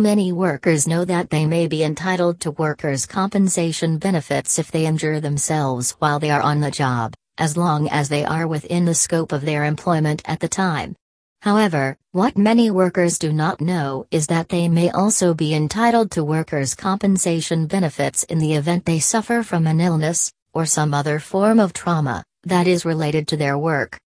Many 0.00 0.30
workers 0.30 0.86
know 0.86 1.04
that 1.06 1.30
they 1.30 1.44
may 1.44 1.66
be 1.66 1.82
entitled 1.82 2.38
to 2.42 2.52
workers' 2.52 3.04
compensation 3.04 3.98
benefits 3.98 4.56
if 4.56 4.70
they 4.70 4.86
injure 4.86 5.18
themselves 5.18 5.96
while 5.98 6.20
they 6.20 6.30
are 6.30 6.40
on 6.40 6.60
the 6.60 6.70
job, 6.70 7.14
as 7.36 7.56
long 7.56 7.88
as 7.88 8.08
they 8.08 8.24
are 8.24 8.46
within 8.46 8.84
the 8.84 8.94
scope 8.94 9.32
of 9.32 9.44
their 9.44 9.64
employment 9.64 10.22
at 10.24 10.38
the 10.38 10.46
time. 10.46 10.94
However, 11.42 11.96
what 12.12 12.38
many 12.38 12.70
workers 12.70 13.18
do 13.18 13.32
not 13.32 13.60
know 13.60 14.06
is 14.12 14.28
that 14.28 14.50
they 14.50 14.68
may 14.68 14.88
also 14.90 15.34
be 15.34 15.52
entitled 15.52 16.12
to 16.12 16.22
workers' 16.22 16.76
compensation 16.76 17.66
benefits 17.66 18.22
in 18.22 18.38
the 18.38 18.54
event 18.54 18.84
they 18.84 19.00
suffer 19.00 19.42
from 19.42 19.66
an 19.66 19.80
illness, 19.80 20.30
or 20.52 20.64
some 20.64 20.94
other 20.94 21.18
form 21.18 21.58
of 21.58 21.72
trauma, 21.72 22.22
that 22.44 22.68
is 22.68 22.84
related 22.84 23.26
to 23.26 23.36
their 23.36 23.58
work. 23.58 23.98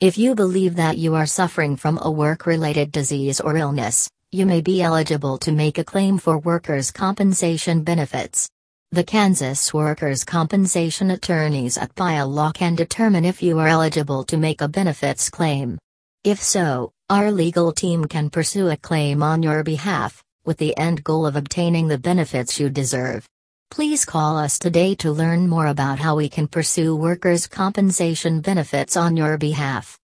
If 0.00 0.18
you 0.18 0.34
believe 0.34 0.74
that 0.74 0.98
you 0.98 1.14
are 1.14 1.26
suffering 1.26 1.76
from 1.76 2.00
a 2.02 2.10
work 2.10 2.46
related 2.46 2.90
disease 2.90 3.38
or 3.38 3.56
illness, 3.56 4.10
you 4.32 4.46
may 4.46 4.60
be 4.60 4.80
eligible 4.80 5.36
to 5.38 5.50
make 5.50 5.76
a 5.76 5.82
claim 5.82 6.16
for 6.16 6.38
workers' 6.38 6.92
compensation 6.92 7.82
benefits. 7.82 8.48
The 8.92 9.02
Kansas 9.02 9.74
Workers' 9.74 10.22
Compensation 10.22 11.10
Attorneys 11.10 11.76
at 11.76 11.96
Pyle 11.96 12.28
Law 12.28 12.52
can 12.52 12.76
determine 12.76 13.24
if 13.24 13.42
you 13.42 13.58
are 13.58 13.66
eligible 13.66 14.22
to 14.26 14.36
make 14.36 14.60
a 14.60 14.68
benefits 14.68 15.30
claim. 15.30 15.78
If 16.22 16.40
so, 16.40 16.92
our 17.08 17.32
legal 17.32 17.72
team 17.72 18.04
can 18.04 18.30
pursue 18.30 18.68
a 18.68 18.76
claim 18.76 19.20
on 19.20 19.42
your 19.42 19.64
behalf, 19.64 20.22
with 20.44 20.58
the 20.58 20.78
end 20.78 21.02
goal 21.02 21.26
of 21.26 21.34
obtaining 21.34 21.88
the 21.88 21.98
benefits 21.98 22.60
you 22.60 22.70
deserve. 22.70 23.26
Please 23.72 24.04
call 24.04 24.38
us 24.38 24.60
today 24.60 24.94
to 24.96 25.10
learn 25.10 25.48
more 25.48 25.66
about 25.66 25.98
how 25.98 26.14
we 26.14 26.28
can 26.28 26.46
pursue 26.46 26.94
workers' 26.94 27.48
compensation 27.48 28.40
benefits 28.40 28.96
on 28.96 29.16
your 29.16 29.38
behalf. 29.38 29.98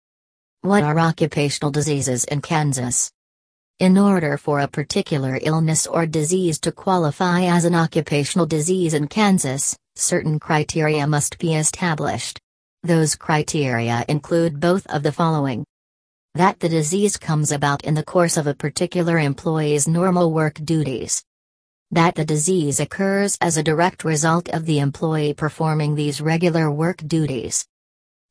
What 0.62 0.82
are 0.82 0.98
occupational 0.98 1.70
diseases 1.70 2.24
in 2.24 2.40
Kansas? 2.40 3.12
In 3.78 3.98
order 3.98 4.38
for 4.38 4.60
a 4.60 4.68
particular 4.68 5.38
illness 5.42 5.86
or 5.86 6.06
disease 6.06 6.58
to 6.60 6.72
qualify 6.72 7.42
as 7.42 7.66
an 7.66 7.74
occupational 7.74 8.46
disease 8.46 8.94
in 8.94 9.06
Kansas, 9.06 9.76
certain 9.96 10.40
criteria 10.40 11.06
must 11.06 11.36
be 11.38 11.54
established. 11.54 12.40
Those 12.84 13.16
criteria 13.16 14.02
include 14.08 14.60
both 14.60 14.86
of 14.86 15.02
the 15.02 15.12
following 15.12 15.66
that 16.34 16.58
the 16.60 16.70
disease 16.70 17.18
comes 17.18 17.52
about 17.52 17.84
in 17.84 17.92
the 17.92 18.02
course 18.02 18.38
of 18.38 18.46
a 18.46 18.54
particular 18.54 19.18
employee's 19.18 19.86
normal 19.86 20.32
work 20.32 20.54
duties. 20.64 21.22
That 21.90 22.14
the 22.14 22.24
disease 22.24 22.80
occurs 22.80 23.36
as 23.42 23.58
a 23.58 23.62
direct 23.62 24.04
result 24.04 24.48
of 24.48 24.64
the 24.64 24.78
employee 24.78 25.34
performing 25.34 25.94
these 25.94 26.22
regular 26.22 26.70
work 26.70 27.06
duties. 27.06 27.66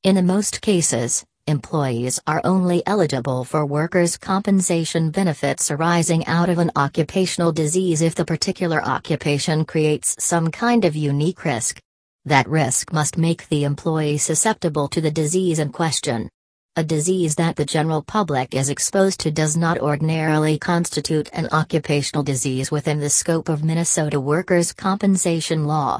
In 0.02 0.16
the 0.16 0.24
most 0.24 0.62
cases, 0.62 1.24
employees 1.48 2.20
are 2.26 2.42
only 2.44 2.82
eligible 2.88 3.44
for 3.44 3.68
workers' 3.68 4.18
compensation 4.18 5.12
benefits 5.12 5.70
arising 5.70 6.26
out 6.26 6.50
of 6.50 6.58
an 6.58 6.72
occupational 6.76 7.52
disease 7.52 8.02
if 8.02 8.16
the 8.16 8.26
particular 8.26 8.84
occupation 8.84 9.64
creates 9.64 10.16
some 10.18 10.50
kind 10.50 10.86
of 10.86 10.96
unique 10.96 11.46
risk. 11.46 11.80
That 12.26 12.50
risk 12.50 12.92
must 12.92 13.20
make 13.20 13.48
the 13.50 13.64
employee 13.64 14.18
susceptible 14.18 14.88
to 14.88 15.02
the 15.02 15.12
disease 15.12 15.60
in 15.60 15.72
question. 15.72 16.30
A 16.78 16.84
disease 16.84 17.36
that 17.36 17.56
the 17.56 17.66
general 17.66 18.02
public 18.02 18.56
is 18.56 18.70
exposed 18.70 19.20
to 19.20 19.32
does 19.32 19.56
not 19.56 19.80
ordinarily 19.80 20.58
constitute 20.58 21.30
an 21.32 21.48
occupational 21.52 22.24
disease 22.24 22.72
within 22.72 23.00
the 23.00 23.10
scope 23.10 23.50
of 23.50 23.64
Minnesota 23.64 24.20
workers' 24.20 24.74
compensation 24.74 25.66
law. 25.66 26.00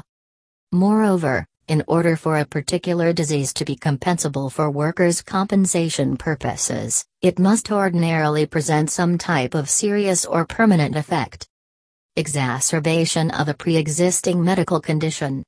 Moreover, 0.72 1.46
in 1.68 1.82
order 1.88 2.16
for 2.16 2.38
a 2.38 2.44
particular 2.44 3.12
disease 3.12 3.52
to 3.54 3.64
be 3.64 3.76
compensable 3.76 4.50
for 4.50 4.70
workers' 4.70 5.22
compensation 5.22 6.16
purposes, 6.16 7.04
it 7.22 7.38
must 7.38 7.72
ordinarily 7.72 8.46
present 8.46 8.90
some 8.90 9.18
type 9.18 9.54
of 9.54 9.68
serious 9.68 10.24
or 10.24 10.44
permanent 10.44 10.96
effect. 10.96 11.48
Exacerbation 12.16 13.30
of 13.32 13.48
a 13.48 13.54
pre 13.54 13.76
existing 13.76 14.42
medical 14.42 14.80
condition. 14.80 15.42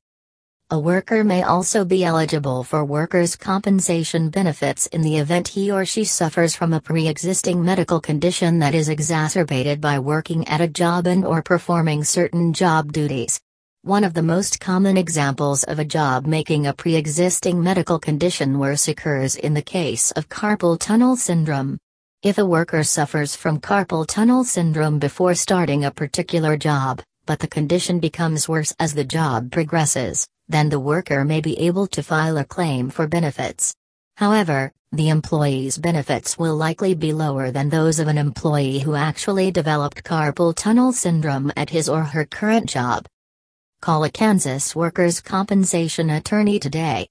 A 0.71 0.79
worker 0.79 1.25
may 1.25 1.45
also 1.45 1.83
be 1.83 2.05
eligible 2.05 2.63
for 2.63 2.85
workers' 2.85 3.37
compensation 3.37 4.29
benefits 4.29 4.87
in 4.89 5.01
the 5.01 5.17
event 5.17 5.49
he 5.49 5.71
or 5.71 5.87
she 5.87 6.05
suffers 6.05 6.55
from 6.55 6.75
a 6.75 6.81
pre-existing 6.81 7.65
medical 7.65 8.01
condition 8.01 8.59
that 8.59 8.75
is 8.75 8.91
exacerbated 8.91 9.81
by 9.81 9.99
working 9.99 10.47
at 10.47 10.61
a 10.61 10.69
job 10.69 11.07
and 11.07 11.25
or 11.25 11.41
performing 11.41 12.05
certain 12.05 12.53
job 12.53 12.93
duties. 12.93 13.41
One 13.83 14.03
of 14.03 14.13
the 14.13 14.25
most 14.25 14.59
common 14.59 14.97
examples 14.97 15.63
of 15.63 15.79
a 15.79 15.85
job 15.85 16.27
making 16.27 16.67
a 16.67 16.73
pre-existing 16.73 17.63
medical 17.63 18.01
condition 18.01 18.59
worse 18.59 18.89
occurs 18.89 19.37
in 19.37 19.55
the 19.55 19.63
case 19.63 20.11
of 20.11 20.29
carpal 20.29 20.77
tunnel 20.81 21.15
syndrome. 21.15 21.79
If 22.25 22.39
a 22.39 22.45
worker 22.45 22.83
suffers 22.83 23.37
from 23.37 23.61
carpal 23.61 24.05
tunnel 24.05 24.43
syndrome 24.43 24.99
before 24.99 25.37
starting 25.37 25.85
a 25.85 25.93
particular 25.93 26.57
job, 26.57 27.01
but 27.25 27.39
the 27.39 27.47
condition 27.47 28.01
becomes 28.01 28.49
worse 28.49 28.75
as 28.81 28.95
the 28.95 29.05
job 29.05 29.53
progresses, 29.53 30.27
then 30.49 30.71
the 30.71 30.81
worker 30.81 31.25
may 31.25 31.41
be 31.41 31.57
able 31.61 31.87
to 31.87 32.03
file 32.03 32.37
a 32.37 32.45
claim 32.45 32.91
for 32.91 33.07
benefits. 33.07 33.73
However, 34.17 34.73
the 34.91 35.09
employee's 35.09 35.79
benefits 35.79 36.37
will 36.37 36.57
likely 36.57 36.95
be 36.95 37.13
lower 37.13 37.53
than 37.53 37.69
those 37.69 38.01
of 38.01 38.09
an 38.09 38.19
employee 38.19 38.81
who 38.81 38.97
actually 38.97 39.53
developed 39.53 40.03
carpal 40.03 40.53
tunnel 40.53 40.93
syndrome 40.93 41.53
at 41.57 41.71
his 41.71 41.89
or 41.89 42.03
her 42.03 42.25
current 42.25 42.69
job. 42.69 43.07
Call 43.81 44.03
a 44.03 44.11
Kansas 44.11 44.75
workers' 44.75 45.21
compensation 45.21 46.11
attorney 46.11 46.59
today. 46.59 47.09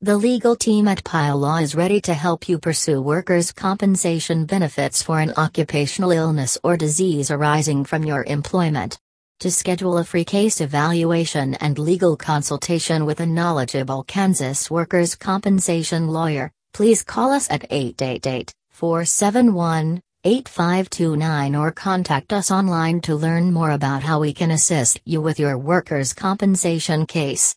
The 0.00 0.16
legal 0.16 0.56
team 0.56 0.88
at 0.88 1.04
Pyle 1.04 1.38
Law 1.38 1.58
is 1.58 1.76
ready 1.76 2.00
to 2.00 2.12
help 2.12 2.48
you 2.48 2.58
pursue 2.58 3.00
workers' 3.00 3.52
compensation 3.52 4.44
benefits 4.44 5.00
for 5.00 5.20
an 5.20 5.32
occupational 5.36 6.10
illness 6.10 6.58
or 6.64 6.76
disease 6.76 7.30
arising 7.30 7.84
from 7.84 8.02
your 8.02 8.24
employment. 8.24 8.98
To 9.40 9.50
schedule 9.52 9.96
a 9.98 10.04
free 10.04 10.24
case 10.24 10.60
evaluation 10.60 11.54
and 11.54 11.78
legal 11.78 12.16
consultation 12.16 13.06
with 13.06 13.20
a 13.20 13.26
knowledgeable 13.26 14.02
Kansas 14.02 14.68
workers' 14.68 15.14
compensation 15.14 16.08
lawyer, 16.08 16.50
please 16.74 17.04
call 17.04 17.30
us 17.30 17.48
at 17.48 17.64
888 17.70 18.52
471 18.70 20.02
8529 20.24 21.56
or 21.56 21.72
contact 21.72 22.32
us 22.32 22.52
online 22.52 23.00
to 23.00 23.16
learn 23.16 23.52
more 23.52 23.72
about 23.72 24.04
how 24.04 24.20
we 24.20 24.32
can 24.32 24.52
assist 24.52 25.00
you 25.04 25.20
with 25.20 25.40
your 25.40 25.58
workers' 25.58 26.12
compensation 26.12 27.06
case. 27.06 27.50